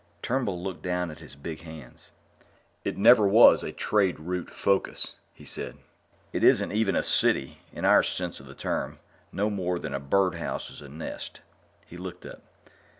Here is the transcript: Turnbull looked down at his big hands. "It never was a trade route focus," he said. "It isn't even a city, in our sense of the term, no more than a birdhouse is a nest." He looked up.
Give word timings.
Turnbull 0.23 0.59
looked 0.63 0.81
down 0.81 1.11
at 1.11 1.19
his 1.19 1.35
big 1.35 1.61
hands. 1.61 2.09
"It 2.83 2.97
never 2.97 3.27
was 3.27 3.61
a 3.61 3.71
trade 3.71 4.19
route 4.19 4.49
focus," 4.49 5.13
he 5.31 5.45
said. 5.45 5.77
"It 6.33 6.43
isn't 6.43 6.71
even 6.71 6.95
a 6.95 7.03
city, 7.03 7.59
in 7.71 7.85
our 7.85 8.01
sense 8.01 8.39
of 8.39 8.47
the 8.47 8.55
term, 8.55 8.97
no 9.31 9.47
more 9.51 9.77
than 9.77 9.93
a 9.93 9.99
birdhouse 9.99 10.71
is 10.71 10.81
a 10.81 10.89
nest." 10.89 11.41
He 11.85 11.97
looked 11.97 12.25
up. 12.25 12.41